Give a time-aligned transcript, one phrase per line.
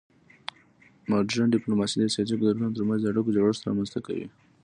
[1.09, 4.27] مډرن ډیپلوماسي د سیاسي قدرتونو ترمنځ د اړیکو جوړښت رامنځته کوي